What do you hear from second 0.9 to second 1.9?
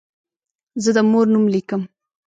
د مور نوم لیکم.